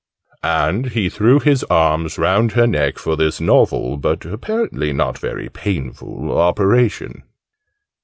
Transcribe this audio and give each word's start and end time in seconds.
And 0.41 0.87
he 0.87 1.09
threw 1.09 1.39
his 1.39 1.63
arms 1.65 2.17
round 2.17 2.53
her 2.53 2.65
neck 2.65 2.97
for 2.97 3.15
this 3.15 3.39
novel, 3.39 3.97
but 3.97 4.25
apparently 4.25 4.91
not 4.93 5.19
very 5.19 5.47
painful, 5.47 6.35
operation. 6.39 7.21